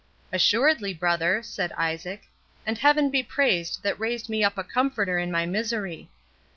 [0.33, 2.23] "Assuredly, brother," said Isaac,
[2.65, 6.09] "and Heaven be praised that raised me up a comforter in my misery.